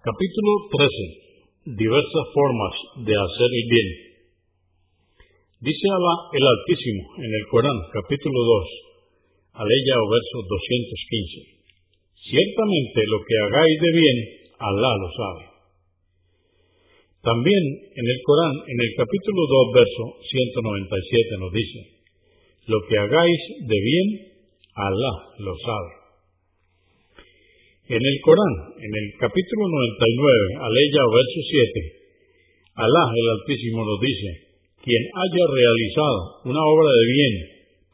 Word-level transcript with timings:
Capítulo 0.00 0.52
13. 1.76 1.76
Diversas 1.76 2.26
formas 2.32 3.04
de 3.04 3.12
hacer 3.12 3.50
el 3.52 3.66
bien. 3.68 3.88
Dice 5.60 5.86
Alá 5.92 6.14
el 6.32 6.40
Altísimo 6.40 7.04
en 7.20 7.28
el 7.28 7.44
Corán, 7.52 7.76
capítulo 7.92 8.40
2, 9.52 9.60
aleya 9.60 9.94
o 10.00 10.06
verso 10.08 10.36
215. 10.40 12.16
Ciertamente 12.16 12.98
lo 13.12 13.20
que 13.28 13.36
hagáis 13.44 13.76
de 13.76 13.92
bien, 13.92 14.18
Alá 14.56 14.92
lo 15.04 15.08
sabe. 15.12 15.44
También 17.20 17.62
en 17.92 18.06
el 18.08 18.20
Corán, 18.24 18.56
en 18.56 18.78
el 18.80 18.92
capítulo 18.96 19.40
2, 19.68 19.84
verso 19.84 20.04
197 20.16 21.44
nos 21.44 21.52
dice, 21.52 21.80
lo 22.72 22.80
que 22.88 22.96
hagáis 22.96 23.40
de 23.68 23.78
bien, 23.84 24.08
Alá 24.80 25.12
lo 25.44 25.52
sabe. 25.60 25.99
En 27.90 27.98
el 27.98 28.16
Corán, 28.22 28.54
en 28.78 28.92
el 29.02 29.06
capítulo 29.18 29.66
99, 29.66 30.62
aleya 30.62 31.02
verso 31.10 31.40
7, 31.42 32.86
Alá 32.86 33.02
el 33.10 33.26
Altísimo 33.34 33.82
nos 33.82 33.98
dice, 33.98 34.30
quien 34.78 35.02
haya 35.10 35.44
realizado 35.50 36.18
una 36.46 36.62
obra 36.70 36.86
de 36.86 37.06
bien, 37.10 37.34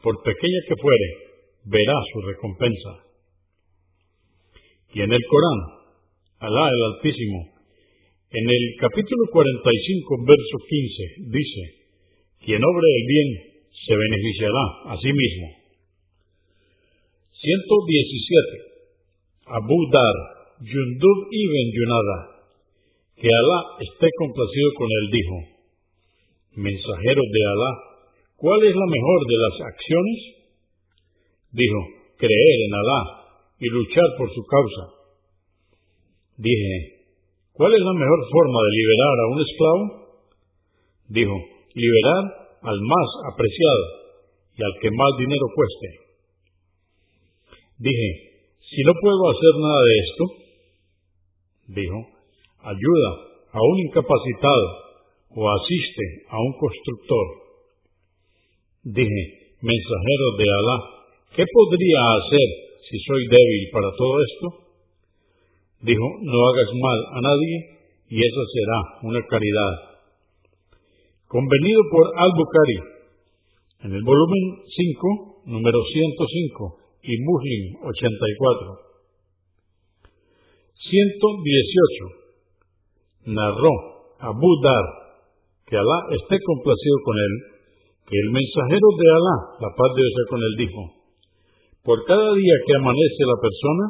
por 0.05 0.20
pequeña 0.20 0.61
que 0.69 0.77
fuere, 0.77 1.09
verá 1.65 1.97
su 2.12 2.20
recompensa. 2.29 2.93
Y 4.93 5.01
en 5.01 5.17
el 5.17 5.25
Corán, 5.33 5.61
Alá 6.45 6.69
el 6.69 6.83
Altísimo, 6.92 7.56
en 8.37 8.45
el 8.53 8.65
capítulo 8.77 9.33
45, 9.33 9.48
verso 10.28 10.56
15, 10.61 11.33
dice, 11.33 11.62
quien 12.45 12.61
obre 12.61 12.89
el 13.01 13.05
bien 13.09 13.28
se 13.73 13.97
beneficiará 13.97 14.92
a 14.92 14.95
sí 15.01 15.09
mismo. 15.09 15.56
117. 17.33 18.76
Abu 19.46 19.78
Dar, 19.95 20.16
Yundub 20.59 21.18
ibn 21.30 21.66
Yunada, 21.70 22.18
que 23.14 23.28
Alá 23.30 23.59
esté 23.78 24.10
complacido 24.19 24.69
con 24.74 24.88
él, 24.91 25.06
dijo, 25.14 25.36
Mensajero 26.56 27.22
de 27.22 27.42
Alá, 27.47 27.72
¿cuál 28.34 28.61
es 28.66 28.75
la 28.75 28.86
mejor 28.91 29.20
de 29.22 29.36
las 29.38 29.56
acciones? 29.70 30.19
Dijo, 31.53 31.80
creer 32.19 32.58
en 32.66 32.75
Alá 32.75 33.00
y 33.61 33.66
luchar 33.70 34.08
por 34.19 34.28
su 34.34 34.42
causa. 34.50 34.84
Dije, 36.38 37.06
¿cuál 37.53 37.72
es 37.72 37.81
la 37.81 37.94
mejor 37.94 38.20
forma 38.33 38.58
de 38.66 38.72
liberar 38.75 39.14
a 39.14 39.27
un 39.31 39.38
esclavo? 39.47 39.84
Dijo, 41.08 41.36
liberar 41.72 42.22
al 42.62 42.81
más 42.83 43.08
apreciado 43.31 43.84
y 44.58 44.62
al 44.64 44.75
que 44.83 44.91
más 44.91 45.12
dinero 45.20 45.47
cueste. 45.55 45.88
Dije, 47.78 48.36
si 48.69 48.83
no 48.83 48.92
puedo 49.00 49.22
hacer 49.31 49.53
nada 49.62 49.81
de 49.86 49.97
esto, 50.03 50.25
dijo, 51.69 51.98
ayuda 52.62 53.11
a 53.53 53.59
un 53.62 53.78
incapacitado 53.86 54.67
o 55.31 55.41
asiste 55.48 56.05
a 56.28 56.36
un 56.41 56.53
constructor. 56.59 57.27
Dije, 58.83 59.22
mensajero 59.62 60.27
de 60.39 60.47
Alá, 60.50 60.78
¿qué 61.37 61.44
podría 61.47 62.00
hacer 62.19 62.48
si 62.91 62.98
soy 63.06 63.22
débil 63.28 63.70
para 63.72 63.91
todo 63.97 64.14
esto? 64.22 64.47
Dijo, 65.83 66.06
no 66.22 66.39
hagas 66.48 66.70
mal 66.75 66.98
a 67.14 67.20
nadie 67.20 67.56
y 68.11 68.19
esa 68.19 68.44
será 68.53 68.78
una 69.03 69.20
caridad. 69.27 69.75
Convenido 71.28 71.83
por 71.91 72.06
Al-Bukhari, 72.19 72.78
en 73.84 73.92
el 73.92 74.03
volumen 74.03 74.62
5, 74.75 75.42
número 75.47 75.78
105, 75.84 76.86
y 77.07 77.23
Muslim 77.23 77.87
84. 77.87 78.83
118. 80.91 83.31
Narró 83.31 83.71
Abu 84.19 84.51
Dar, 84.62 84.87
que 85.67 85.77
Alá 85.77 86.07
esté 86.11 86.39
complacido 86.43 86.97
con 87.05 87.17
él, 87.17 87.33
que 88.07 88.19
el 88.19 88.31
mensajero 88.31 88.89
de 88.99 89.11
Alá, 89.11 89.37
la 89.61 89.69
paz 89.75 89.91
de 89.95 90.03
Dios 90.03 90.27
con 90.31 90.43
él, 90.43 90.55
dijo, 90.59 90.95
por 91.83 92.05
cada 92.06 92.34
día 92.34 92.55
que 92.66 92.75
amanece 92.75 93.22
la 93.22 93.39
persona, 93.39 93.84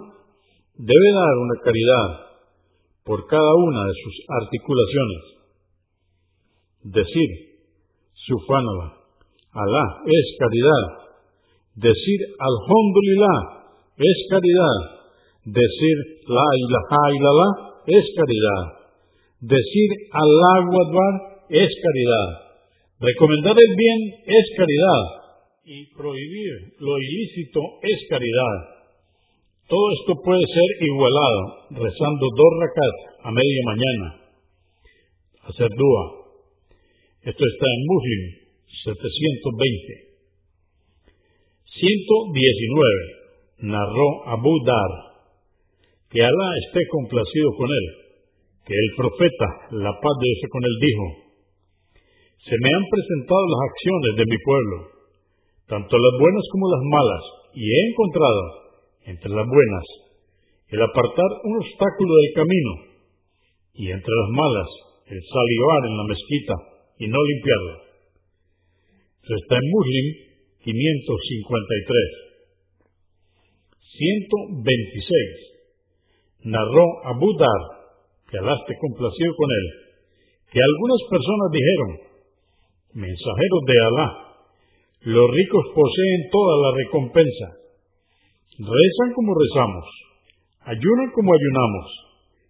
debe 0.76 1.12
dar 1.16 1.38
una 1.40 1.56
caridad 1.64 2.36
por 3.04 3.26
cada 3.26 3.54
una 3.54 3.86
de 3.86 3.94
sus 3.96 4.14
articulaciones. 4.44 5.22
Decir, 6.84 7.30
Subhanallah, 8.28 8.92
Alá 9.52 10.02
es 10.04 10.36
caridad 10.38 11.05
Decir 11.76 12.20
Alhamdulillah 12.40 13.38
es 14.00 14.18
caridad. 14.32 14.78
Decir 15.44 15.96
La 16.24 16.48
ilaha 16.56 17.02
illallah 17.12 17.52
es 17.84 18.04
caridad. 18.16 18.64
Decir 19.44 19.90
Allah 20.10 20.56
Akbar 20.64 21.12
es 21.52 21.68
caridad. 21.68 22.28
Recomendar 22.98 23.56
el 23.60 23.72
bien 23.76 24.00
es 24.24 24.46
caridad. 24.56 25.02
Y 25.66 25.92
prohibir 25.92 26.80
lo 26.80 26.96
ilícito 26.96 27.60
es 27.82 27.98
caridad. 28.08 28.56
Todo 29.68 29.86
esto 30.00 30.14
puede 30.24 30.46
ser 30.48 30.70
igualado 30.80 31.76
rezando 31.76 32.24
dos 32.24 32.52
rakat 32.56 32.96
a 33.20 33.30
media 33.32 33.62
mañana. 33.66 34.06
Hacer 35.44 35.68
dua. 35.76 36.02
Esto 37.20 37.44
está 37.44 37.66
en 37.68 37.82
Muslim 37.84 38.22
720. 38.82 40.05
119. 41.78 43.68
Narró 43.68 44.08
Abu 44.28 44.52
Dar, 44.64 44.92
que 46.10 46.20
Alá 46.22 46.48
esté 46.66 46.80
complacido 46.88 47.48
con 47.56 47.68
él, 47.68 47.86
que 48.64 48.74
el 48.74 48.90
profeta, 48.96 49.48
la 49.80 49.92
paz 49.92 50.14
de 50.20 50.26
Dios 50.26 50.50
con 50.52 50.62
él, 50.64 50.76
dijo, 50.80 51.06
se 52.46 52.56
me 52.62 52.68
han 52.68 52.84
presentado 52.88 53.44
las 53.48 53.62
acciones 53.68 54.12
de 54.16 54.26
mi 54.30 54.38
pueblo, 54.38 54.76
tanto 55.66 55.92
las 55.98 56.14
buenas 56.20 56.44
como 56.52 56.66
las 56.70 56.84
malas, 56.84 57.24
y 57.54 57.64
he 57.64 57.80
encontrado, 57.90 58.42
entre 59.06 59.30
las 59.30 59.46
buenas, 59.46 59.86
el 60.68 60.80
apartar 60.82 61.30
un 61.44 61.56
obstáculo 61.58 62.12
del 62.16 62.32
camino, 62.34 62.72
y 63.74 63.90
entre 63.90 64.12
las 64.14 64.30
malas, 64.30 64.70
el 65.06 65.20
salivar 65.20 65.80
en 65.90 65.96
la 65.96 66.04
mezquita 66.04 66.54
y 66.98 67.06
no 67.08 67.18
limpiarla. 67.18 67.76
Esto 69.22 69.34
está 69.42 69.54
en 69.56 69.70
Muslim 69.70 70.06
553. 70.66 72.26
126. 73.86 76.50
Narró 76.50 77.06
Abu 77.06 77.30
Dar, 77.38 77.86
que 78.30 78.38
Alá 78.38 78.54
esté 78.58 78.74
complacido 78.80 79.34
con 79.36 79.46
él, 79.46 79.66
que 80.50 80.58
algunas 80.58 81.02
personas 81.10 81.50
dijeron, 81.54 81.90
mensajeros 82.94 83.62
de 83.66 83.78
Alá, 83.78 84.26
los 85.06 85.30
ricos 85.30 85.64
poseen 85.74 86.30
toda 86.34 86.54
la 86.66 86.70
recompensa, 86.82 87.62
rezan 88.58 89.14
como 89.14 89.38
rezamos, 89.38 89.86
ayunan 90.66 91.14
como 91.14 91.30
ayunamos, 91.30 91.86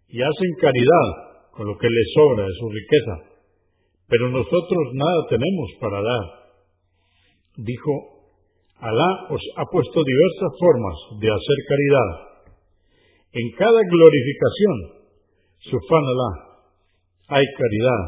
y 0.08 0.22
hacen 0.22 0.52
caridad 0.60 1.08
con 1.52 1.66
lo 1.68 1.76
que 1.76 1.88
les 1.88 2.12
sobra 2.14 2.46
de 2.46 2.54
su 2.54 2.70
riqueza, 2.70 3.14
pero 4.08 4.30
nosotros 4.30 4.94
nada 4.94 5.26
tenemos 5.28 5.68
para 5.80 6.00
dar 6.00 6.45
dijo, 7.56 8.16
Alá 8.78 9.32
os 9.32 9.40
ha 9.56 9.64
puesto 9.72 9.98
diversas 10.04 10.52
formas 10.60 10.96
de 11.16 11.28
hacer 11.32 11.58
caridad. 11.64 12.10
En 13.32 13.46
cada 13.56 13.80
glorificación, 13.80 14.76
Alá, 15.66 16.30
hay 17.28 17.44
caridad. 17.56 18.02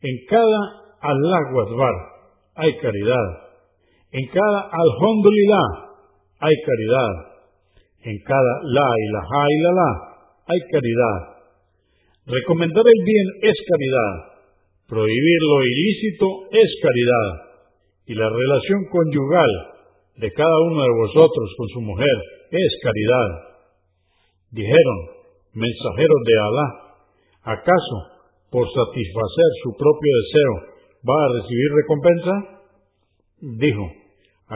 En 0.00 0.16
cada 0.28 0.60
Allah 1.02 1.38
Akbar 1.38 1.94
hay 2.54 2.76
caridad. 2.78 3.28
En 4.12 4.26
cada 4.28 4.60
Alhamdulillah 4.70 5.68
hay 6.38 6.54
caridad. 6.64 7.12
En 8.02 8.16
cada 8.24 8.52
La 8.62 8.90
ilaha 8.94 9.42
illallah 9.50 9.94
hay 10.46 10.60
caridad. 10.70 11.18
Recomendar 12.26 12.84
el 12.86 13.04
bien 13.04 13.26
es 13.42 13.56
caridad. 13.66 14.12
Prohibir 14.86 15.40
lo 15.42 15.62
ilícito 15.66 16.26
es 16.52 16.70
caridad 16.80 17.49
y 18.10 18.14
la 18.14 18.26
relación 18.26 18.90
conyugal 18.90 19.52
de 20.18 20.32
cada 20.32 20.58
uno 20.66 20.82
de 20.82 20.94
vosotros 20.98 21.46
con 21.56 21.68
su 21.68 21.80
mujer 21.80 22.16
es 22.50 22.70
caridad. 22.82 23.28
Dijeron, 24.50 24.98
mensajeros 25.54 26.20
de 26.26 26.34
Alá, 26.42 26.66
¿acaso 27.54 27.98
por 28.50 28.66
satisfacer 28.66 29.50
su 29.62 29.70
propio 29.78 30.10
deseo 30.26 30.52
va 31.06 31.18
a 31.22 31.32
recibir 31.38 31.70
recompensa? 31.70 32.34
Dijo, 33.62 33.86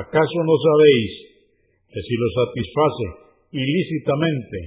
¿acaso 0.02 0.38
no 0.42 0.56
sabéis 0.58 1.10
que 1.94 2.00
si 2.02 2.14
lo 2.18 2.28
satisface 2.34 3.06
ilícitamente, 3.54 4.58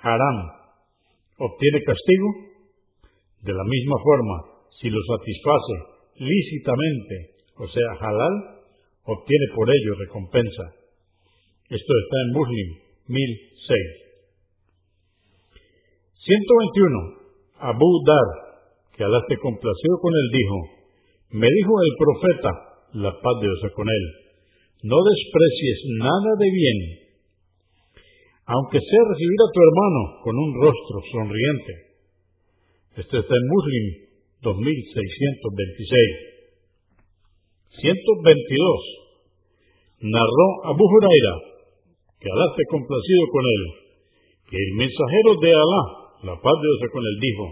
haram, 0.00 0.48
obtiene 1.44 1.84
castigo? 1.84 2.28
De 3.44 3.52
la 3.52 3.64
misma 3.68 3.96
forma, 4.02 4.36
si 4.80 4.88
lo 4.88 5.00
satisface 5.12 6.24
lícitamente, 6.24 7.33
o 7.56 7.66
sea, 7.68 7.88
halal, 8.00 8.34
obtiene 9.04 9.46
por 9.54 9.68
ello 9.70 9.94
recompensa. 9.98 10.64
Esto 11.70 11.92
está 12.04 12.16
en 12.26 12.32
Muslim 12.32 12.68
1006. 13.08 14.04
121. 16.24 17.24
Abu 17.60 17.90
Dar, 18.04 18.28
que 18.96 19.04
Alá 19.04 19.18
esté 19.22 19.38
complacido 19.38 19.94
con 20.00 20.12
él, 20.12 20.28
dijo, 20.32 20.56
me 21.30 21.48
dijo 21.48 21.72
el 21.80 21.92
profeta, 21.96 22.50
la 22.94 23.12
paz 23.12 23.34
de 23.40 23.46
Dios 23.46 23.72
con 23.74 23.88
él, 23.88 24.04
no 24.82 24.98
desprecies 25.00 25.78
nada 25.98 26.30
de 26.38 26.50
bien, 26.50 26.78
aunque 28.46 28.78
sea 28.78 29.08
recibir 29.08 29.40
a 29.40 29.52
tu 29.52 29.60
hermano 29.64 30.00
con 30.22 30.34
un 30.36 30.50
rostro 30.60 30.96
sonriente. 31.12 31.72
Este 32.96 33.18
está 33.18 33.34
en 33.34 33.48
Muslim 33.48 33.84
2626. 34.42 36.33
122. 37.80 39.04
Narró 40.04 40.48
Abu 40.70 40.84
Huraira, 40.84 41.34
que 42.20 42.28
Alá 42.30 42.46
esté 42.50 42.62
complacido 42.70 43.22
con 43.32 43.44
él, 43.44 43.62
que 44.50 44.56
el 44.56 44.72
mensajero 44.76 45.30
de 45.40 45.50
Alá, 45.54 45.82
la 46.28 46.36
paz 46.40 46.56
de 46.60 46.68
Dios 46.68 46.90
con 46.92 47.02
él, 47.02 47.16
dijo, 47.20 47.44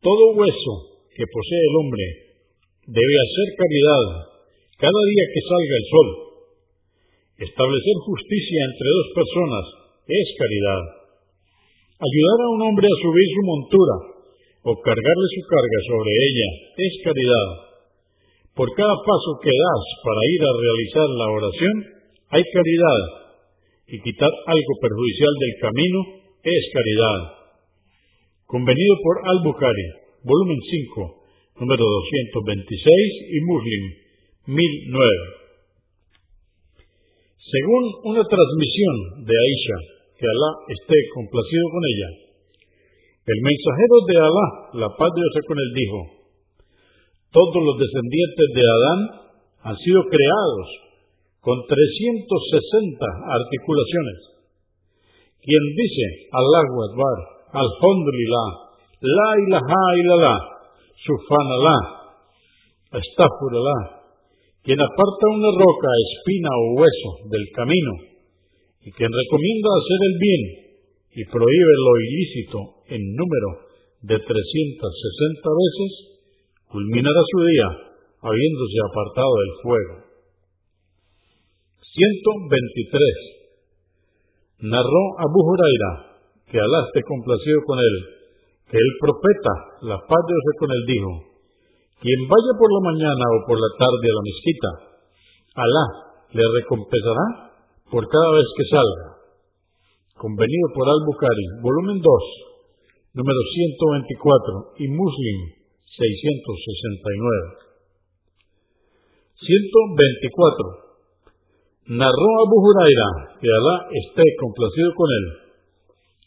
todo 0.00 0.34
hueso 0.38 0.74
que 1.10 1.24
posee 1.26 1.62
el 1.66 1.76
hombre 1.82 2.04
debe 2.86 3.16
hacer 3.18 3.48
caridad 3.58 4.04
cada 4.78 5.00
día 5.10 5.24
que 5.34 5.42
salga 5.42 5.76
el 5.76 5.86
sol. 5.90 6.08
Establecer 7.36 7.96
justicia 8.06 8.60
entre 8.70 8.86
dos 8.86 9.08
personas 9.18 9.64
es 10.06 10.26
caridad. 10.38 10.84
Ayudar 11.96 12.38
a 12.44 12.52
un 12.54 12.60
hombre 12.70 12.86
a 12.86 13.00
subir 13.02 13.28
su 13.34 13.42
montura 13.44 13.96
o 14.62 14.70
cargarle 14.78 15.28
su 15.34 15.42
carga 15.48 15.80
sobre 15.90 16.12
ella 16.12 16.48
es 16.76 16.92
caridad. 17.02 17.65
Por 18.56 18.72
cada 18.72 18.96
paso 19.04 19.30
que 19.44 19.52
das 19.52 19.84
para 20.00 20.22
ir 20.32 20.40
a 20.40 20.56
realizar 20.56 21.08
la 21.12 21.28
oración, 21.28 21.74
hay 22.32 22.40
caridad. 22.40 23.02
Y 23.84 24.00
quitar 24.00 24.32
algo 24.32 24.72
perjudicial 24.80 25.34
del 25.36 25.54
camino 25.60 25.98
es 26.40 26.62
caridad. 26.72 27.20
Convenido 28.48 28.94
por 29.04 29.28
Al-Bukhari, 29.28 29.88
volumen 30.24 30.56
5, 30.56 31.60
número 31.60 31.84
226 31.84 32.80
y 33.28 33.38
Muslim 33.44 33.82
1009. 34.48 35.04
Según 37.36 37.82
una 38.08 38.24
transmisión 38.24 38.96
de 39.20 39.36
Aisha, 39.36 39.78
que 40.16 40.24
Alá 40.24 40.50
esté 40.72 40.96
complacido 41.12 41.64
con 41.76 41.82
ella, 41.92 42.10
el 43.20 43.38
mensajero 43.44 43.96
de 44.08 44.16
Alá, 44.16 44.46
la 44.80 44.88
paz 44.96 45.10
de 45.12 45.20
Dios 45.20 45.44
con 45.44 45.58
él, 45.60 45.70
dijo, 45.76 46.15
todos 47.36 47.60
los 47.60 47.76
descendientes 47.76 48.48
de 48.56 48.64
Adán 48.64 49.00
han 49.68 49.76
sido 49.76 50.00
creados 50.08 50.68
con 51.44 51.60
360 51.68 52.96
articulaciones. 53.28 54.18
Quien 55.44 55.64
dice 55.76 56.32
Allahu 56.32 56.74
Akbar, 56.88 57.18
Alhamdulillah, 57.60 58.50
La 59.04 59.30
ilaha 59.36 59.84
illallah, 60.00 60.40
Subhanallah, 61.04 61.82
Astaghfirullah, 63.04 63.82
quien 64.64 64.80
aparta 64.80 65.24
una 65.36 65.52
roca, 65.60 65.90
espina 66.08 66.48
o 66.48 66.80
hueso 66.80 67.10
del 67.28 67.44
camino, 67.52 67.92
y 68.80 68.90
quien 68.96 69.12
recomienda 69.12 69.68
hacer 69.76 70.00
el 70.08 70.16
bien 70.24 70.42
y 71.20 71.22
prohíbe 71.28 71.74
lo 71.84 71.92
ilícito 72.00 72.58
en 72.88 73.02
número 73.12 73.50
de 74.08 74.16
360 74.24 74.24
veces, 74.24 76.15
culminará 76.70 77.20
su 77.30 77.38
día 77.46 77.68
habiéndose 78.22 78.78
apartado 78.90 79.32
del 79.38 79.52
fuego. 79.62 79.94
123. 81.80 84.68
Narró 84.68 85.04
Abu 85.20 85.40
Huraira, 85.46 85.92
que 86.50 86.58
Alá 86.58 86.80
esté 86.88 87.02
complacido 87.06 87.62
con 87.64 87.78
él, 87.78 87.94
que 88.68 88.76
el 88.76 88.90
profeta, 89.00 89.52
la 89.82 89.98
paz 90.00 90.22
de 90.26 90.34
con 90.58 90.70
él, 90.72 90.84
dijo, 90.86 91.22
quien 92.00 92.28
vaya 92.28 92.52
por 92.58 92.68
la 92.68 92.80
mañana 92.92 93.24
o 93.36 93.46
por 93.46 93.56
la 93.56 93.70
tarde 93.78 94.10
a 94.10 94.16
la 94.16 94.26
mezquita, 94.26 94.70
Alá 95.56 96.06
le 96.36 96.44
recompensará 96.60 97.56
por 97.90 98.06
cada 98.08 98.30
vez 98.36 98.46
que 98.56 98.64
salga. 98.68 99.16
Convenido 100.16 100.68
por 100.74 100.88
Al-Bukhari, 100.88 101.46
volumen 101.62 102.00
2, 102.00 102.04
número 103.14 103.40
124 103.40 104.72
y 104.80 104.88
Muslim 104.88 105.65
669. 105.96 107.66
124. 109.40 110.86
Narró 111.96 112.30
Abu 112.44 112.56
Huraira, 112.60 113.38
que 113.40 113.48
Alá 113.48 113.88
esté 113.88 114.24
complacido 114.42 114.90
con 114.92 115.08
él, 115.08 115.26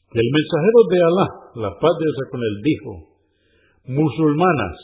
el 0.10 0.28
mensajero 0.32 0.80
de 0.90 0.98
Alá, 1.06 1.28
la 1.68 1.72
paz 1.78 1.94
de 2.00 2.10
con 2.32 2.42
él, 2.42 2.56
dijo, 2.64 2.92
musulmanas, 3.94 4.78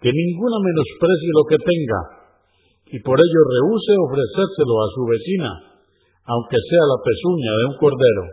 que 0.00 0.08
ninguna 0.08 0.56
menosprecie 0.62 1.36
lo 1.36 1.44
que 1.50 1.58
tenga, 1.60 2.00
y 2.94 2.98
por 3.02 3.18
ello 3.18 3.40
rehúse 3.44 3.92
ofrecérselo 4.06 4.74
a 4.80 4.88
su 4.94 5.02
vecina, 5.04 5.50
aunque 6.30 6.56
sea 6.56 6.84
la 6.86 6.98
pezuña 7.02 7.52
de 7.58 7.64
un 7.68 7.76
cordero. 7.76 8.24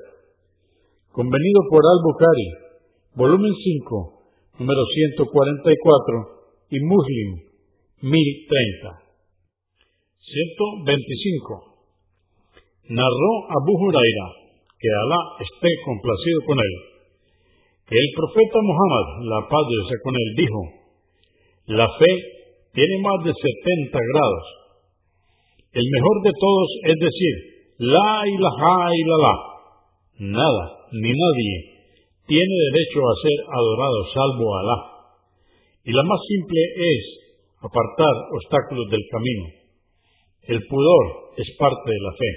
Convenido 1.11 1.59
por 1.67 1.81
Al-Bukhari, 1.81 2.47
volumen 3.15 3.51
5, 3.51 4.18
número 4.59 4.83
144, 5.15 6.39
y 6.69 6.79
Muslim, 6.83 7.29
1030. 8.03 9.09
125. 10.19 11.79
Narró 12.89 13.31
Abu 13.55 13.73
Huraira, 13.79 14.27
que 14.77 14.89
Alá 14.91 15.21
esté 15.39 15.69
complacido 15.85 16.39
con 16.45 16.57
él, 16.59 16.73
que 17.87 17.95
el 17.95 18.09
profeta 18.15 18.59
Muhammad, 18.61 19.07
la 19.31 19.41
paz 19.47 19.63
de 19.63 19.95
con 20.03 20.15
él, 20.15 20.29
dijo, 20.35 20.61
la 21.67 21.87
fe 21.97 22.11
tiene 22.73 22.95
más 23.01 23.23
de 23.23 23.33
70 23.33 23.97
grados. 23.97 24.45
El 25.71 25.85
mejor 25.87 26.17
de 26.23 26.31
todos 26.37 26.67
es 26.83 26.97
decir, 26.99 27.35
la 27.77 28.23
ilaha 28.27 28.91
la. 28.91 29.35
Nada 30.19 30.79
ni 30.91 31.09
nadie 31.15 31.78
tiene 32.29 32.55
derecho 32.69 33.01
a 33.01 33.17
ser 33.25 33.41
adorado 33.49 34.05
salvo 34.13 34.45
Alá. 34.53 34.77
Y 35.81 35.89
la 35.89 36.05
más 36.05 36.21
simple 36.29 36.61
es 36.77 37.01
apartar 37.57 38.13
obstáculos 38.37 38.85
del 38.93 39.01
camino. 39.09 39.49
El 40.45 40.61
pudor 40.69 41.33
es 41.41 41.49
parte 41.57 41.89
de 41.89 41.97
la 41.97 42.13
fe. 42.13 42.29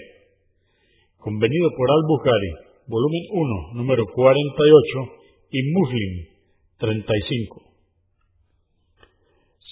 Convenido 1.21 1.69
por 1.77 1.93
Al-Bukhari, 1.93 2.81
volumen 2.89 3.21
1, 3.77 3.85
número 3.85 4.09
48 4.09 5.53
y 5.53 5.61
Muslim 5.77 6.33
35. 6.81 7.61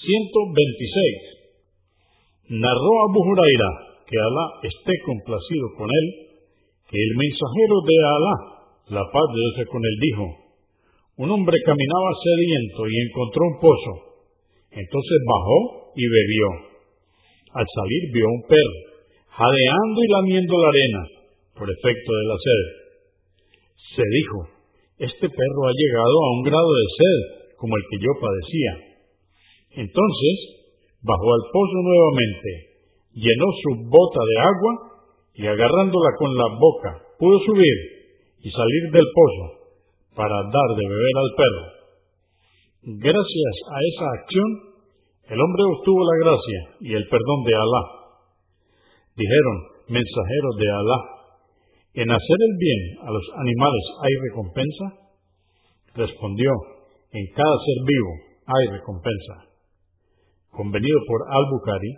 126. 0.05 2.61
Narró 2.61 2.93
Abu 3.09 3.25
Huraira, 3.25 4.05
que 4.05 4.21
Alá 4.21 4.69
esté 4.69 4.93
complacido 5.07 5.73
con 5.81 5.89
él, 5.89 6.37
que 6.93 7.01
el 7.01 7.17
mensajero 7.17 7.81
de 7.89 7.97
Alá, 8.05 8.60
la 8.91 9.05
paz 9.07 9.27
de 9.33 9.39
Dios 9.41 9.69
con 9.71 9.83
él, 9.83 9.97
dijo, 10.01 10.25
un 11.19 11.31
hombre 11.31 11.57
caminaba 11.65 12.11
sediento 12.23 12.81
y 12.89 12.95
encontró 13.07 13.43
un 13.47 13.57
pozo. 13.61 13.93
Entonces 14.71 15.19
bajó 15.27 15.93
y 15.97 16.05
bebió. 16.07 16.49
Al 17.55 17.67
salir 17.67 18.03
vio 18.15 18.27
un 18.27 18.43
perro, 18.47 18.79
jadeando 19.29 19.99
y 20.03 20.09
lamiendo 20.09 20.55
la 20.63 20.69
arena, 20.69 21.03
por 21.59 21.67
efecto 21.71 22.11
de 22.13 22.25
la 22.31 22.37
sed. 22.39 22.65
Se 23.97 24.05
dijo, 24.07 24.39
este 24.99 25.27
perro 25.29 25.61
ha 25.67 25.75
llegado 25.75 26.17
a 26.25 26.31
un 26.39 26.43
grado 26.45 26.71
de 26.71 26.87
sed 26.99 27.19
como 27.59 27.77
el 27.77 27.83
que 27.91 27.99
yo 27.99 28.13
padecía 28.21 28.91
entonces 29.71 30.35
bajó 31.03 31.29
al 31.33 31.45
pozo 31.53 31.79
nuevamente, 31.83 32.51
llenó 33.15 33.47
su 33.63 33.71
bota 33.87 34.21
de 34.27 34.41
agua 34.41 34.73
y 35.35 35.47
agarrándola 35.47 36.11
con 36.19 36.37
la 36.37 36.47
boca 36.59 36.91
pudo 37.19 37.39
subir 37.47 38.00
y 38.43 38.51
salir 38.51 38.91
del 38.93 39.07
pozo 39.15 39.47
para 40.17 40.35
dar 40.35 40.71
de 40.77 40.89
beber 40.89 41.17
al 41.17 41.31
perro. 41.37 41.65
Gracias 43.05 43.55
a 43.69 43.79
esa 43.93 44.07
acción, 44.21 44.49
el 45.29 45.41
hombre 45.41 45.63
obtuvo 45.77 46.01
la 46.05 46.17
gracia 46.25 46.61
y 46.81 46.95
el 46.95 47.09
perdón 47.09 47.45
de 47.45 47.55
Alá. 47.55 47.83
Dijeron, 49.17 49.57
mensajeros 49.89 50.57
de 50.57 50.71
Alá, 50.71 50.99
¿en 51.95 52.11
hacer 52.11 52.39
el 52.41 52.57
bien 52.59 52.99
a 53.07 53.11
los 53.11 53.27
animales 53.37 53.85
hay 54.03 54.15
recompensa? 54.29 54.85
Respondió, 55.95 56.51
en 57.13 57.27
cada 57.35 57.57
ser 57.65 57.79
vivo 57.85 58.13
hay 58.47 58.67
recompensa 58.79 59.51
convenido 60.51 60.99
por 61.07 61.23
Al-Bukhari, 61.31 61.95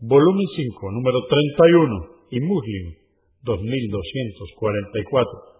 volumen 0.00 0.44
5, 0.44 0.92
número 0.92 1.24
31, 1.24 2.18
y 2.30 2.40
Muslim, 2.40 2.94
2244. 3.42 5.57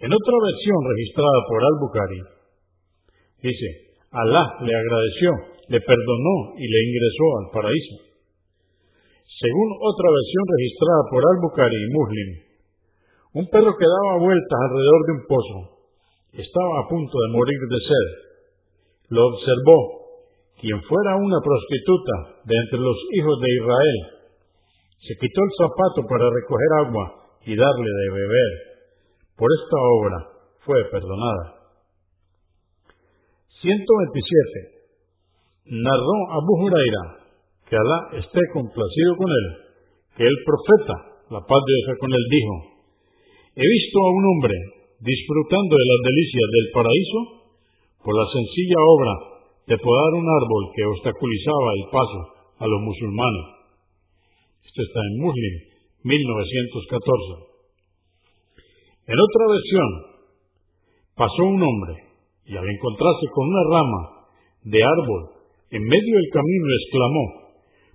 En 0.00 0.10
otra 0.10 0.36
versión 0.42 0.78
registrada 0.90 1.38
por 1.48 1.60
Al-Bukhari, 1.62 2.20
dice, 3.42 3.68
Alá 4.10 4.58
le 4.62 4.72
agradeció, 4.74 5.30
le 5.68 5.80
perdonó 5.80 6.36
y 6.58 6.66
le 6.66 6.78
ingresó 6.86 7.26
al 7.38 7.46
paraíso. 7.50 7.96
Según 9.26 9.68
otra 9.82 10.08
versión 10.10 10.44
registrada 10.46 11.02
por 11.10 11.22
Al-Bukhari 11.26 11.78
y 11.78 11.92
Muslim, 11.94 12.30
Un 13.34 13.46
perro 13.50 13.74
que 13.74 13.82
daba 13.82 14.22
vueltas 14.22 14.58
alrededor 14.62 15.00
de 15.06 15.12
un 15.18 15.22
pozo. 15.26 15.58
Estaba 16.38 16.74
a 16.78 16.88
punto 16.88 17.14
de 17.18 17.34
morir 17.34 17.60
de 17.66 17.80
sed. 17.82 18.06
Lo 19.10 19.26
observó 19.26 19.78
quien 20.62 20.80
fuera 20.86 21.16
una 21.18 21.42
prostituta 21.42 22.40
de 22.46 22.54
entre 22.54 22.78
los 22.78 22.96
hijos 23.10 23.36
de 23.42 23.50
Israel. 23.58 23.98
Se 25.02 25.14
quitó 25.18 25.40
el 25.42 25.52
zapato 25.58 26.06
para 26.06 26.30
recoger 26.30 26.70
agua 26.86 27.04
y 27.44 27.56
darle 27.58 27.90
de 27.90 28.08
beber. 28.14 28.73
Por 29.34 29.50
esta 29.50 29.78
obra 29.98 30.18
fue 30.62 30.78
perdonada. 30.90 31.58
127. 33.58 35.74
Narró 35.74 36.16
Abu 36.38 36.54
Huraira, 36.62 37.04
que 37.66 37.74
Alá 37.74 37.98
esté 38.20 38.38
complacido 38.52 39.10
con 39.16 39.26
él, 39.26 39.46
que 40.14 40.22
el 40.22 40.38
profeta, 40.44 40.96
la 41.34 41.42
paz 41.42 41.60
de 41.66 41.74
Dios 41.74 41.98
con 41.98 42.12
él, 42.12 42.24
dijo, 42.30 42.54
he 43.56 43.66
visto 43.66 43.98
a 43.98 44.12
un 44.12 44.24
hombre 44.28 44.54
disfrutando 45.00 45.72
de 45.72 45.86
las 45.88 46.00
delicias 46.04 46.48
del 46.54 46.68
paraíso 46.70 47.18
por 48.04 48.14
la 48.14 48.28
sencilla 48.30 48.78
obra 48.78 49.14
de 49.66 49.76
podar 49.80 50.10
un 50.14 50.28
árbol 50.28 50.62
que 50.76 50.84
obstaculizaba 50.84 51.68
el 51.74 51.84
paso 51.90 52.20
a 52.60 52.64
los 52.68 52.80
musulmanes. 52.86 53.46
Esto 54.62 54.80
está 54.84 55.00
en 55.00 55.24
Muslim, 55.24 55.54
1914. 56.04 57.53
En 59.06 59.16
otra 59.20 59.44
versión, 59.52 59.88
pasó 61.14 61.42
un 61.44 61.62
hombre 61.62 61.94
y 62.46 62.56
al 62.56 62.68
encontrarse 62.68 63.26
con 63.32 63.48
una 63.48 63.64
rama 63.70 64.00
de 64.64 64.80
árbol 64.82 65.34
en 65.70 65.82
medio 65.82 66.14
del 66.16 66.30
camino 66.32 66.66
exclamó, 66.80 67.24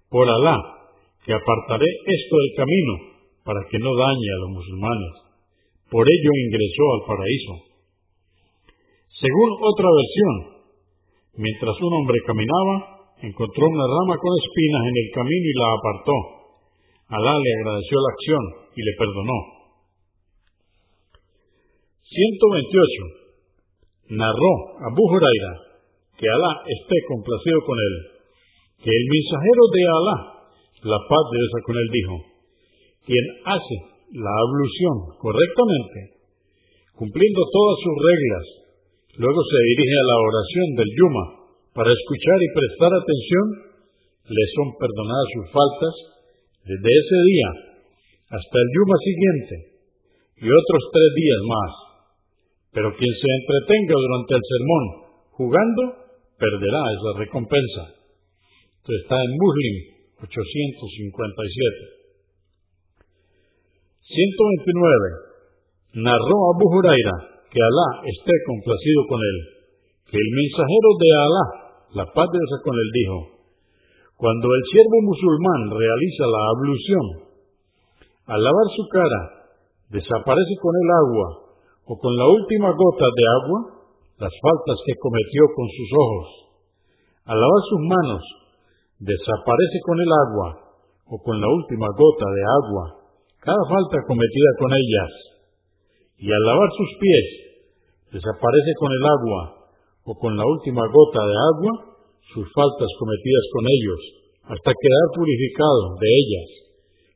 por 0.09 0.27
Alá, 0.29 0.57
que 1.25 1.33
apartaré 1.33 1.85
esto 1.85 2.35
del 2.37 2.53
camino 2.57 2.93
para 3.43 3.61
que 3.69 3.79
no 3.79 3.95
dañe 3.95 4.29
a 4.29 4.41
los 4.45 4.51
musulmanes. 4.51 5.13
Por 5.89 6.05
ello 6.05 6.31
ingresó 6.45 6.83
al 6.93 7.03
paraíso. 7.07 7.53
Según 9.17 9.49
otra 9.65 9.89
versión, 9.89 10.35
mientras 11.37 11.75
un 11.81 11.93
hombre 11.93 12.17
caminaba, 12.25 13.15
encontró 13.21 13.65
una 13.67 13.87
rama 13.87 14.15
con 14.17 14.31
espinas 14.37 14.83
en 14.85 14.95
el 14.95 15.09
camino 15.13 15.45
y 15.49 15.57
la 15.57 15.69
apartó. 15.73 16.17
Alá 17.09 17.33
le 17.33 17.51
agradeció 17.61 17.97
la 17.97 18.11
acción 18.13 18.43
y 18.75 18.81
le 18.83 18.93
perdonó. 18.97 19.58
128 22.09 24.17
narró 24.17 24.53
Abu 24.81 25.05
Huraira, 25.13 25.53
que 26.17 26.25
Alá 26.25 26.65
esté 26.65 26.97
complacido 27.05 27.61
con 27.69 27.77
él, 27.77 27.95
que 28.81 28.89
el 28.89 29.05
mensajero 29.13 29.63
de 29.69 29.81
Alá, 29.85 30.17
la 30.89 30.99
paz 31.05 31.23
de 31.29 31.37
Dios 31.37 31.53
con 31.61 31.77
él, 31.77 31.87
dijo, 31.93 32.15
quien 33.05 33.25
hace 33.45 33.77
la 34.17 34.33
ablución 34.41 35.21
correctamente, 35.21 36.17
cumpliendo 36.97 37.45
todas 37.45 37.77
sus 37.77 37.95
reglas, 38.01 38.45
luego 39.21 39.45
se 39.45 39.59
dirige 39.69 39.97
a 40.01 40.09
la 40.09 40.17
oración 40.17 40.67
del 40.81 40.89
Yuma 40.89 41.25
para 41.77 41.93
escuchar 41.93 42.37
y 42.41 42.55
prestar 42.57 42.89
atención, 42.89 43.45
le 44.33 44.45
son 44.57 44.73
perdonadas 44.81 45.29
sus 45.29 45.45
faltas 45.53 45.93
desde 46.65 46.89
ese 46.89 47.17
día 47.21 47.49
hasta 48.33 48.57
el 48.57 48.69
Yuma 48.73 48.97
siguiente 48.97 49.55
y 50.41 50.49
otros 50.49 50.81
tres 50.89 51.09
días 51.13 51.41
más 51.45 51.88
pero 52.71 52.93
quien 52.93 53.13
se 53.17 53.29
entretenga 53.33 53.95
durante 53.97 54.33
el 54.37 54.43
sermón 54.45 54.83
jugando, 55.33 55.81
perderá 56.37 56.81
esa 56.93 57.11
recompensa. 57.17 57.83
Esto 58.77 58.91
está 58.93 59.15
en 59.17 59.31
Muslim 59.33 59.75
857. 60.21 61.99
129. 64.05 66.03
Narró 66.05 66.37
Abu 66.53 66.65
Huraira, 66.69 67.15
que 67.49 67.59
Alá 67.61 67.89
esté 68.05 68.33
complacido 68.45 69.01
con 69.09 69.19
él, 69.21 69.37
que 70.05 70.17
el 70.17 70.29
mensajero 70.29 70.89
de 71.01 71.09
Alá, 71.17 71.45
la 71.97 72.05
paz 72.13 72.27
de 72.29 72.37
Dios 72.37 72.61
con 72.61 72.75
él, 72.77 72.89
dijo, 72.93 73.17
cuando 74.17 74.47
el 74.53 74.63
siervo 74.69 74.97
musulmán 75.01 75.61
realiza 75.73 76.23
la 76.29 76.41
ablución, 76.53 77.05
al 78.29 78.43
lavar 78.43 78.67
su 78.75 78.83
cara, 78.93 79.21
desaparece 79.89 80.53
con 80.61 80.73
el 80.75 80.89
agua 80.93 81.48
o 81.89 81.97
con 81.97 82.13
la 82.13 82.27
última 82.29 82.69
gota 82.69 83.07
de 83.17 83.25
agua 83.41 83.59
las 84.21 84.33
faltas 84.45 84.77
que 84.85 84.93
cometió 85.01 85.41
con 85.57 85.65
sus 85.73 85.89
ojos. 85.89 86.27
Al 87.25 87.37
lavar 87.41 87.63
sus 87.65 87.81
manos, 87.81 88.23
desaparece 89.01 89.77
con 89.81 89.97
el 89.97 90.11
agua 90.13 90.49
o 91.09 91.17
con 91.17 91.41
la 91.41 91.49
última 91.49 91.89
gota 91.97 92.27
de 92.29 92.43
agua 92.45 92.85
cada 93.41 93.63
falta 93.65 93.97
cometida 94.05 94.51
con 94.59 94.69
ellas. 94.69 95.11
Y 96.19 96.27
al 96.29 96.43
lavar 96.45 96.69
sus 96.77 96.91
pies, 96.99 97.27
desaparece 98.11 98.71
con 98.77 98.91
el 98.91 99.03
agua 99.09 99.41
o 100.03 100.11
con 100.13 100.35
la 100.37 100.45
última 100.45 100.83
gota 100.85 101.21
de 101.25 101.37
agua 101.39 101.73
sus 102.35 102.45
faltas 102.53 102.91
cometidas 102.99 103.45
con 103.49 103.63
ellos, 103.65 104.01
hasta 104.45 104.77
quedar 104.77 105.05
purificado 105.15 105.97
de 105.97 106.09
ellas. 106.13 106.49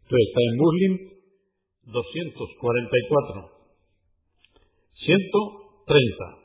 Esto 0.02 0.16
está 0.18 0.40
en 0.50 0.58
Muslim 0.58 0.94
244. 1.94 3.63
130. 5.06 6.44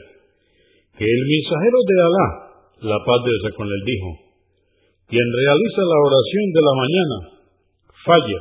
que 0.97 1.05
el 1.05 1.23
mensajero 1.29 1.77
de 1.85 1.97
Alá, 2.01 2.57
la 2.89 2.97
paz 3.05 3.21
de 3.21 3.37
Dios 3.37 3.53
con 3.53 3.69
él, 3.69 3.85
dijo, 3.85 4.24
quien 5.07 5.27
realiza 5.33 5.83
la 5.85 5.99
oración 6.01 6.47
de 6.55 6.63
la 6.65 6.75
mañana, 6.81 7.17
falla, 8.05 8.41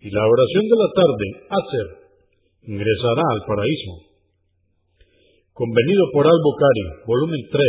y 0.00 0.10
la 0.10 0.22
oración 0.24 0.64
de 0.68 0.76
la 0.76 0.88
tarde, 0.92 1.26
hacer, 1.50 1.86
ingresará 2.68 3.22
al 3.32 3.42
paraíso. 3.46 3.92
Convenido 5.52 6.04
por 6.12 6.26
Al-Bukhari, 6.26 7.06
volumen 7.06 7.40
3, 7.50 7.62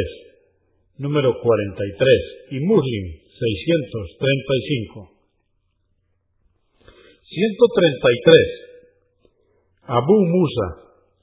número 0.99 1.33
43, 1.41 2.51
y 2.51 2.59
Muslim 2.59 3.05
635. 3.39 5.11
133. 7.27 8.67
Abu 9.87 10.15
Musa 10.25 10.67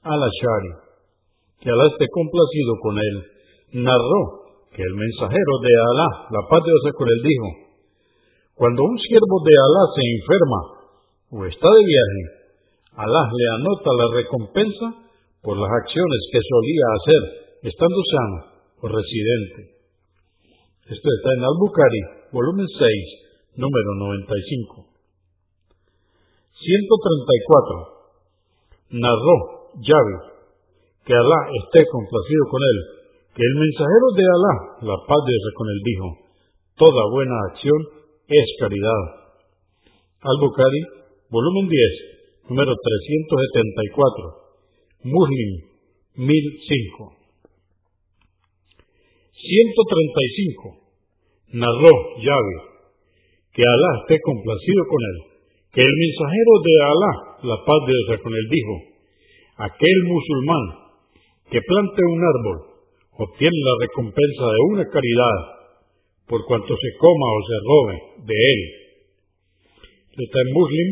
al-Ashari, 0.01 0.73
que 1.61 1.69
Alá 1.69 1.87
esté 1.87 2.07
complacido 2.09 2.73
con 2.81 2.97
él, 2.97 3.23
narró 3.73 4.44
que 4.75 4.83
el 4.83 4.91
mensajero 4.91 5.53
de 5.63 5.71
Alá, 5.71 6.27
la 6.35 6.43
paz 6.51 6.59
de 6.59 6.67
Dios 6.67 6.91
con 6.99 7.07
él, 7.07 7.23
dijo, 7.23 7.47
cuando 8.59 8.83
un 8.83 8.99
siervo 8.99 9.39
de 9.47 9.55
Alá 9.55 9.83
se 9.95 10.03
enferma 10.03 10.61
o 11.31 11.37
está 11.47 11.71
de 11.71 11.83
viaje, 11.87 12.23
Alá 12.99 13.23
le 13.31 13.45
anota 13.55 13.89
la 13.95 14.07
recompensa 14.19 14.87
por 15.39 15.55
las 15.55 15.71
acciones 15.71 16.21
que 16.27 16.43
solía 16.43 16.85
hacer 16.91 17.23
estando 17.71 17.99
sano 18.03 18.39
o 18.83 18.91
residente. 18.91 19.79
Esto 20.91 21.07
está 21.07 21.29
en 21.39 21.47
Al-Bukhari, 21.47 22.35
volumen 22.35 22.67
6, 22.67 23.55
número 23.55 23.95
95. 23.95 24.91
134. 26.51 28.91
Narró 28.91 29.71
Yahweh, 29.79 30.19
que 31.07 31.15
Alá 31.15 31.39
esté 31.63 31.87
complacido 31.87 32.43
con 32.51 32.59
él, 32.59 33.04
que 33.35 33.43
el 33.43 33.55
mensajero 33.59 34.07
de 34.15 34.25
Alá, 34.31 34.55
la 34.87 34.95
paz 35.03 35.19
de 35.27 35.35
Dios 35.35 35.51
con 35.59 35.67
él, 35.67 35.79
dijo, 35.83 36.07
toda 36.79 37.11
buena 37.11 37.35
acción 37.51 38.07
es 38.31 38.47
caridad. 38.63 39.03
Al-Bukhari, 40.23 40.79
volumen 41.27 41.67
10, 41.67 42.47
número 42.47 42.71
374. 42.71 45.03
Muslim, 45.03 45.51
1005. 46.15 47.11
135. 49.35 51.59
Narró 51.59 51.91
Yahweh, 52.23 52.61
que 53.51 53.67
Alá 53.67 53.91
esté 53.99 54.15
complacido 54.23 54.81
con 54.87 55.01
él, 55.11 55.17
que 55.75 55.83
el 55.83 55.91
mensajero 55.91 56.53
de 56.63 56.73
Alá, 56.87 57.13
la 57.51 57.57
paz 57.67 57.83
de 57.83 57.99
Dios 57.99 58.15
con 58.23 58.31
él, 58.31 58.47
dijo, 58.47 58.75
aquel 59.59 59.99
musulmán 60.07 60.63
que 61.51 61.59
plante 61.59 61.99
un 61.99 62.23
árbol 62.23 62.74
obtiene 63.17 63.59
la 63.63 63.75
recompensa 63.87 64.43
de 64.43 64.61
una 64.71 64.85
caridad 64.91 65.37
por 66.27 66.43
cuanto 66.45 66.75
se 66.75 66.91
coma 66.99 67.27
o 67.31 67.39
se 67.47 67.57
robe 67.63 67.95
de 68.27 68.35
él. 68.35 68.61
Está 70.15 70.39
en 70.41 70.51
Muslim 70.53 70.87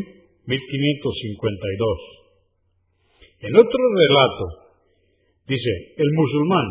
1552. 0.46 2.14
En 3.40 3.56
otro 3.56 3.80
relato 3.96 4.44
dice, 5.48 5.72
el 5.96 6.10
musulmán 6.12 6.68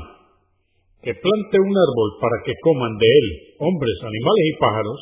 que 1.03 1.13
plante 1.13 1.59
un 1.59 1.75
árbol 1.75 2.09
para 2.21 2.37
que 2.45 2.53
coman 2.63 2.97
de 2.97 3.07
él 3.07 3.27
hombres, 3.59 3.97
animales 4.01 4.45
y 4.47 4.57
pájaros, 4.57 5.01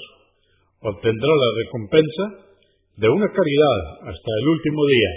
obtendrá 0.81 1.29
la 1.29 1.50
recompensa 1.62 2.24
de 2.98 3.08
una 3.08 3.27
caridad 3.29 3.79
hasta 4.10 4.31
el 4.41 4.48
último 4.50 4.81
día. 4.88 5.12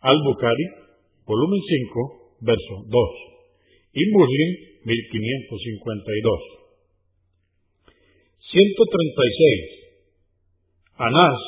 Al-Bukhari, 0.00 0.66
volumen 1.24 1.60
5, 1.62 2.36
verso 2.42 2.74
2. 2.88 3.35
Y 3.96 4.04
Muslim, 4.12 4.50
1552. 4.84 6.56
136. 8.44 9.88
Anás, 11.00 11.40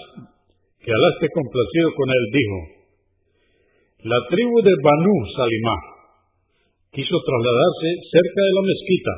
que 0.80 0.88
Alá 0.88 1.08
esté 1.12 1.28
complacido 1.28 1.92
con 1.92 2.08
él, 2.08 2.24
dijo, 2.32 2.58
la 4.08 4.20
tribu 4.32 4.56
de 4.64 4.72
Banu 4.80 5.14
Salimah 5.36 5.82
quiso 6.92 7.16
trasladarse 7.20 7.88
cerca 8.16 8.40
de 8.40 8.52
la 8.56 8.64
mezquita, 8.64 9.14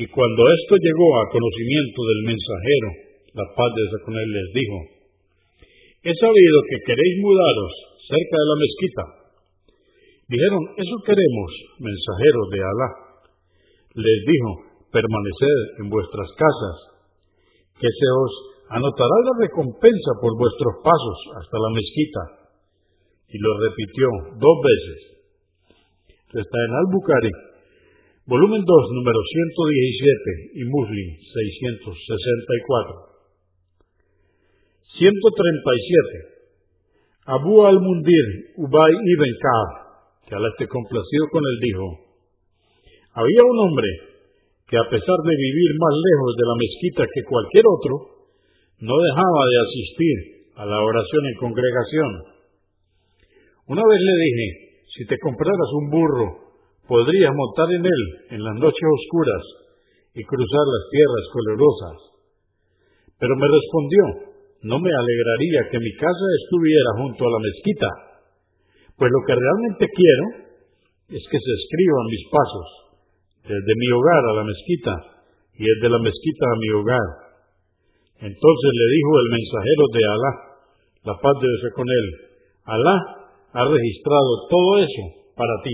y 0.00 0.04
cuando 0.08 0.40
esto 0.56 0.80
llegó 0.80 1.08
a 1.20 1.28
conocimiento 1.28 2.00
del 2.08 2.20
mensajero, 2.32 2.88
la 3.36 3.46
paz 3.52 3.70
de 3.76 4.00
con 4.00 4.16
él 4.16 4.30
les 4.32 4.48
dijo, 4.56 4.78
he 6.00 6.14
sabido 6.16 6.56
que 6.64 6.80
queréis 6.88 7.14
mudaros 7.20 7.72
cerca 8.08 8.36
de 8.40 8.48
la 8.48 8.56
mezquita. 8.56 9.19
Dijeron, 10.30 10.62
eso 10.78 10.96
queremos, 11.02 11.50
mensajero 11.82 12.40
de 12.54 12.58
Alá. 12.62 12.88
Les 13.98 14.18
dijo, 14.22 14.50
permaneced 14.94 15.82
en 15.82 15.90
vuestras 15.90 16.30
casas, 16.38 16.76
que 17.74 17.90
se 17.90 18.08
os 18.14 18.32
anotará 18.70 19.16
la 19.26 19.34
recompensa 19.42 20.10
por 20.22 20.30
vuestros 20.38 20.86
pasos 20.86 21.18
hasta 21.34 21.56
la 21.58 21.70
mezquita. 21.74 22.22
Y 23.26 23.42
lo 23.42 23.50
repitió 23.58 24.06
dos 24.38 24.56
veces. 24.62 24.98
Está 26.30 26.58
en 26.62 26.72
Al-Bukhari, 26.78 27.34
volumen 28.30 28.62
2, 28.62 28.70
número 29.02 29.18
117 29.18 30.62
y 30.62 30.64
Muslim 30.70 31.08
664. 31.26 33.10
137. 34.94 36.30
Abu 37.26 37.66
al-Mundir 37.66 38.26
Ubay 38.58 38.94
ibn 38.94 39.30
Ka'b, 39.42 39.89
que 40.26 40.34
al 40.34 40.44
esté 40.46 40.68
complacido 40.68 41.24
con 41.32 41.42
él, 41.44 41.56
dijo, 41.60 41.86
había 43.14 43.42
un 43.44 43.58
hombre 43.66 44.10
que 44.70 44.78
a 44.78 44.86
pesar 44.86 45.18
de 45.26 45.34
vivir 45.34 45.70
más 45.82 45.94
lejos 45.98 46.32
de 46.38 46.46
la 46.46 46.56
mezquita 46.62 47.02
que 47.10 47.26
cualquier 47.26 47.66
otro, 47.66 47.94
no 48.86 48.94
dejaba 48.94 49.42
de 49.50 49.58
asistir 49.66 50.16
a 50.54 50.64
la 50.64 50.78
oración 50.78 51.22
en 51.26 51.40
congregación. 51.42 52.10
Una 53.66 53.82
vez 53.82 54.00
le 54.00 54.14
dije, 54.14 54.46
si 54.94 55.02
te 55.10 55.18
compraras 55.18 55.70
un 55.74 55.90
burro, 55.90 56.28
podrías 56.86 57.34
montar 57.34 57.66
en 57.74 57.84
él 57.86 58.02
en 58.30 58.40
las 58.42 58.56
noches 58.62 58.86
oscuras 58.86 59.44
y 60.14 60.22
cruzar 60.22 60.66
las 60.66 60.84
tierras 60.90 61.26
colorosas. 61.34 61.98
Pero 63.18 63.34
me 63.36 63.46
respondió, 63.46 64.02
no 64.62 64.76
me 64.78 64.90
alegraría 64.90 65.70
que 65.70 65.78
mi 65.78 65.92
casa 65.98 66.26
estuviera 66.42 66.90
junto 66.98 67.20
a 67.26 67.30
la 67.30 67.40
mezquita, 67.42 67.90
pues 69.00 69.08
lo 69.08 69.24
que 69.24 69.32
realmente 69.32 69.88
quiero 69.88 70.24
es 71.08 71.24
que 71.24 71.40
se 71.40 71.52
escriban 71.56 72.12
mis 72.12 72.24
pasos 72.28 72.68
desde 73.48 73.72
mi 73.80 73.88
hogar 73.96 74.22
a 74.28 74.36
la 74.36 74.44
mezquita 74.44 74.92
y 75.56 75.64
desde 75.64 75.88
la 75.88 76.04
mezquita 76.04 76.44
a 76.44 76.60
mi 76.60 76.68
hogar. 76.76 77.08
Entonces 78.28 78.70
le 78.76 78.86
dijo 78.92 79.12
el 79.24 79.28
mensajero 79.32 79.84
de 79.88 80.02
Alá, 80.04 80.32
la 81.08 81.16
paz 81.16 81.32
de 81.40 81.48
Dios 81.48 81.72
con 81.72 81.88
él, 81.88 82.06
Alá 82.68 82.96
ha 83.56 83.64
registrado 83.64 84.52
todo 84.52 84.84
eso 84.84 85.32
para 85.32 85.56
ti. 85.64 85.72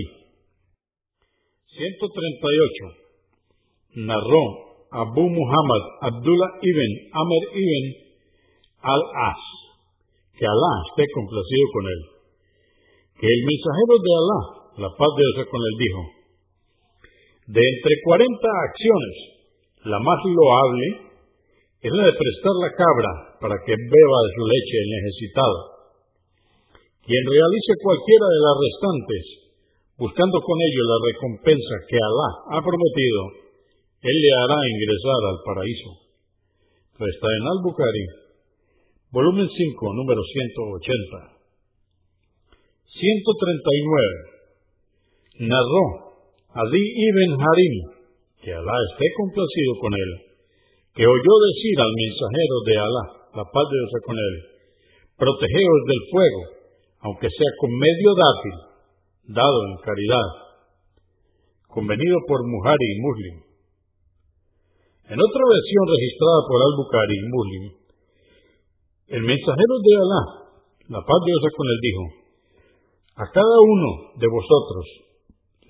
138. 1.67 4.07
Narró 4.07 4.43
Abu 5.03 5.27
Muhammad 5.27 5.83
Abdullah 6.15 6.63
ibn 6.63 6.91
Amr 7.11 7.43
ibn 7.59 7.85
al-As, 8.87 9.43
que 10.31 10.47
Alá 10.47 10.73
esté 10.87 11.03
complacido 11.11 11.67
con 11.75 11.91
él. 11.91 12.16
Que 13.17 13.25
el 13.25 13.41
mensajero 13.49 13.95
de 13.97 14.11
Alá, 14.13 14.41
la 14.85 14.89
paz 14.93 15.11
de 15.17 15.23
Dios 15.25 15.47
con 15.49 15.61
él, 15.61 15.75
dijo, 15.81 16.01
de 17.47 17.63
entre 17.63 17.93
cuarenta 18.03 18.49
acciones, 18.69 19.15
la 19.87 19.99
más 20.03 20.19
loable 20.27 20.87
es 21.79 21.91
la 21.95 22.03
de 22.11 22.19
prestar 22.19 22.55
la 22.59 22.71
cabra 22.75 23.11
para 23.39 23.55
que 23.63 23.71
beba 23.71 24.19
de 24.27 24.31
su 24.35 24.43
leche 24.43 24.75
el 24.83 24.89
necesitado. 24.99 25.57
Quien 27.07 27.23
realice 27.23 27.71
cualquiera 27.79 28.27
de 28.27 28.41
las 28.43 28.55
restantes, 28.59 29.23
buscando 29.95 30.37
con 30.43 30.57
ello 30.59 30.81
la 30.91 30.99
recompensa 31.07 31.75
que 31.87 31.95
Alá 31.95 32.29
ha 32.51 32.59
prometido, 32.59 33.47
él 34.03 34.17
le 34.19 34.31
hará 34.43 34.59
ingresar 34.67 35.21
al 35.31 35.39
paraíso. 35.47 35.89
está 36.99 37.27
en 37.31 37.43
Al-Bukhari, 37.47 38.05
volumen 39.09 39.47
5, 39.47 39.93
número 39.95 40.19
180. 40.19 41.36
139. 42.97 44.37
Narró 45.45 45.85
Adi 46.57 46.81
ibn 46.81 47.29
Harim, 47.37 47.75
que 48.41 48.49
Alá 48.49 48.77
esté 48.89 49.05
complacido 49.13 49.71
con 49.77 49.93
él, 49.93 50.11
que 50.97 51.05
oyó 51.05 51.33
decir 51.45 51.77
al 51.77 51.93
mensajero 51.93 52.57
de 52.65 52.75
Alá, 52.81 53.05
la 53.37 53.45
paz 53.45 53.65
de 53.69 53.77
Dios 53.77 53.93
con 54.01 54.17
él, 54.17 54.35
protegeos 55.21 55.81
del 55.85 56.01
fuego, 56.09 56.41
aunque 57.05 57.29
sea 57.29 57.51
con 57.61 57.69
medio 57.77 58.09
dátil, 58.17 58.57
dado 59.37 59.57
en 59.69 59.73
caridad, 59.85 60.29
convenido 61.69 62.17
por 62.25 62.41
Muhari 62.41 62.87
y 62.89 63.01
Muslim. 63.05 63.35
En 65.13 65.19
otra 65.21 65.43
versión 65.45 65.83
registrada 65.93 66.39
por 66.49 66.57
Al-Bukhari 66.65 67.15
y 67.21 67.29
Muslim, 67.29 67.63
el 69.13 69.21
mensajero 69.21 69.75
de 69.85 69.93
Alá, 70.01 70.23
la 70.89 71.01
paz 71.05 71.19
de 71.21 71.29
Dios 71.29 71.53
con 71.53 71.67
él, 71.69 71.79
dijo, 71.85 72.26
a 73.17 73.25
cada 73.33 73.57
uno 73.65 74.13
de 74.21 74.27
vosotros 74.29 74.85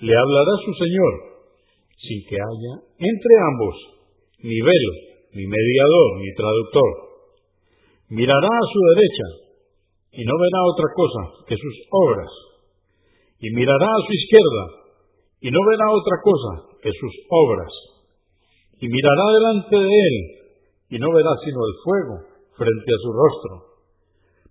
le 0.04 0.12
hablará 0.12 0.54
su 0.68 0.72
Señor, 0.84 1.14
sin 1.96 2.20
que 2.28 2.36
haya 2.36 2.74
entre 3.00 3.34
ambos 3.48 3.76
ni 4.44 4.60
velo, 4.60 4.94
ni 5.32 5.48
mediador, 5.48 6.10
ni 6.20 6.30
traductor. 6.36 6.92
Mirará 8.10 8.52
a 8.52 8.70
su 8.72 8.80
derecha 8.92 9.28
y 10.12 10.22
no 10.28 10.36
verá 10.36 10.60
otra 10.76 10.88
cosa 10.92 11.22
que 11.48 11.56
sus 11.56 11.76
obras, 11.90 12.32
y 13.40 13.48
mirará 13.56 13.88
a 13.96 14.04
su 14.06 14.12
izquierda 14.12 14.64
y 15.40 15.52
no 15.52 15.60
verá 15.72 15.88
otra 15.88 16.18
cosa 16.20 16.52
que 16.84 16.92
sus 16.92 17.14
obras, 17.32 17.72
y 18.82 18.88
mirará 18.88 19.26
delante 19.34 19.76
de 19.78 19.96
él 19.96 20.16
y 20.90 21.00
no 21.00 21.12
verá 21.16 21.32
sino 21.44 21.60
el 21.64 21.76
fuego 21.84 22.16
frente 22.60 22.92
a 22.92 23.02
su 23.04 23.10
rostro. 23.12 23.54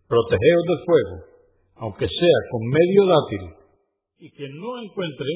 Protegeos 0.08 0.64
del 0.68 0.80
fuego, 0.84 1.35
aunque 1.78 2.06
sea 2.08 2.38
con 2.50 2.62
medio 2.64 3.02
dátil, 3.06 3.42
y 4.18 4.30
quien 4.30 4.56
no 4.56 4.82
encuentre, 4.82 5.28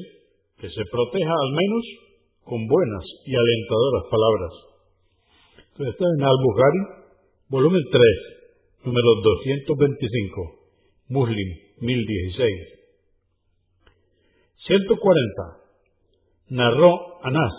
que 0.56 0.68
se 0.68 0.84
proteja 0.90 1.32
al 1.32 1.52
menos 1.52 1.84
con 2.44 2.66
buenas 2.66 3.04
y 3.26 3.32
alentadoras 3.36 4.04
palabras. 4.10 4.52
Entonces 5.72 5.94
está 5.94 6.04
en 6.04 6.22
Al-Bukhari, 6.24 6.82
volumen 7.48 7.82
3, 7.90 8.02
número 8.84 9.08
225, 9.22 10.60
Muslim 11.08 11.48
1016. 11.80 12.80
140. 14.66 15.60
Narró 16.50 17.20
Anás, 17.22 17.52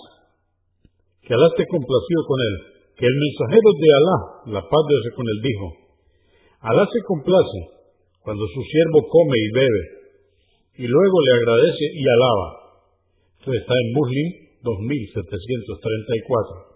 que 1.22 1.34
Alá 1.34 1.48
esté 1.48 1.66
complacido 1.68 2.22
con 2.28 2.40
él, 2.42 2.56
que 2.98 3.06
el 3.06 3.16
mensajero 3.18 3.70
de 3.78 3.90
Alá, 3.98 4.18
la 4.58 4.62
paz 4.62 4.84
de 4.90 5.16
con 5.16 5.26
él, 5.26 5.40
dijo, 5.42 5.68
Alá 6.62 6.86
se 6.92 7.02
complace 7.06 7.81
cuando 8.24 8.48
su 8.48 8.62
siervo 8.62 9.08
come 9.10 9.38
y 9.38 9.52
bebe, 9.52 10.02
y 10.78 10.88
luego 10.88 11.22
le 11.22 11.32
agradece 11.42 11.86
y 11.94 12.08
alaba. 12.08 12.48
Esto 13.40 13.54
está 13.54 13.74
en 13.74 13.94
Muslim 13.94 14.28
2734. 14.62 16.72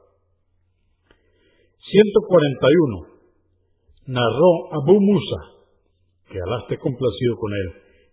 141. 1.86 3.14
Narró 4.08 4.74
Abu 4.74 5.02
Musa, 5.02 5.40
que 6.30 6.38
Alá 6.38 6.66
complacido 6.66 7.34
con 7.38 7.54
él, 7.54 7.68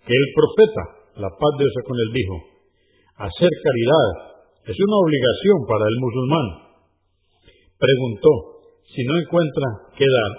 que 0.06 0.12
el 0.12 0.28
profeta, 0.36 0.82
la 1.20 1.28
paz 1.28 1.52
de 1.58 1.64
Dios 1.64 1.84
con 1.84 1.96
él, 1.96 2.12
dijo, 2.12 2.36
hacer 3.16 3.48
caridad 3.48 4.08
es 4.64 4.76
una 4.78 4.96
obligación 4.96 5.58
para 5.68 5.84
el 5.84 5.96
musulmán. 6.00 6.46
Preguntó, 7.76 8.30
si 8.94 9.04
no 9.04 9.16
encuentra 9.16 9.66
qué 9.96 10.04
dar, 10.04 10.32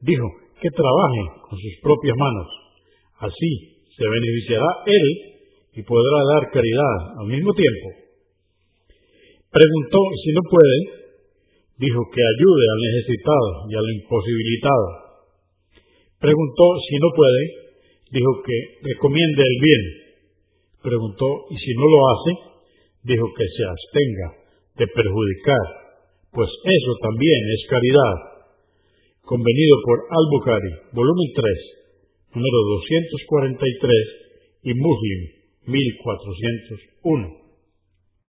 dijo, 0.00 0.28
que 0.62 0.70
trabaje 0.70 1.22
con 1.50 1.58
sus 1.58 1.74
propias 1.82 2.14
manos. 2.14 2.48
Así 3.18 3.50
se 3.90 4.04
beneficiará 4.06 4.70
él 4.86 5.06
y 5.74 5.82
podrá 5.82 6.18
dar 6.38 6.50
caridad 6.54 7.18
al 7.18 7.26
mismo 7.26 7.50
tiempo. 7.52 7.86
Preguntó, 9.50 9.98
si 10.22 10.30
no 10.32 10.42
puede, 10.46 10.78
dijo 11.76 12.00
que 12.14 12.22
ayude 12.22 12.64
al 12.70 12.80
necesitado 12.86 13.48
y 13.68 13.72
al 13.74 13.88
imposibilitado. 13.90 14.86
Preguntó, 16.22 16.64
si 16.88 16.96
no 17.02 17.08
puede, 17.10 17.42
dijo 18.14 18.32
que 18.46 18.56
recomiende 18.86 19.42
el 19.42 19.56
bien. 19.60 19.82
Preguntó, 20.82 21.26
y 21.50 21.56
si 21.58 21.74
no 21.74 21.84
lo 21.90 22.00
hace, 22.06 22.32
dijo 23.02 23.26
que 23.34 23.46
se 23.50 23.64
abstenga 23.66 24.28
de 24.78 24.86
perjudicar, 24.86 25.66
pues 26.30 26.48
eso 26.48 26.92
también 27.02 27.40
es 27.50 27.62
caridad. 27.68 28.31
Convenido 29.32 29.80
por 29.86 29.96
Al-Bukhari, 30.10 30.92
volumen 30.92 31.32
3, 31.32 32.36
número 32.36 32.58
243 32.84 33.90
y 34.64 34.74
Muslim 34.74 35.20
1401. 35.72 37.41